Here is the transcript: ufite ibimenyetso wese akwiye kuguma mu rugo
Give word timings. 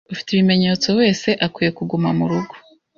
ufite 0.13 0.29
ibimenyetso 0.31 0.89
wese 0.99 1.29
akwiye 1.45 1.71
kuguma 1.77 2.09
mu 2.17 2.25
rugo 2.31 2.53